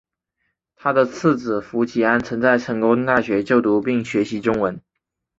[0.75, 4.81] 他的次子傅吉安曾在成功大学就读并学习中文。